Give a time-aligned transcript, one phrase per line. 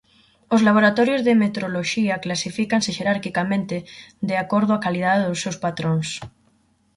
[0.55, 3.77] Os laboratorios de metroloxía clasifícanse xerarquicamente
[4.29, 6.09] de acordo á calidade dos seus patróns.